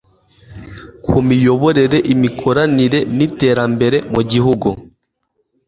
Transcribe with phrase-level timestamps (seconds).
[1.03, 4.69] ku imiyoborere, imikoranire n'iterambere mu gihugu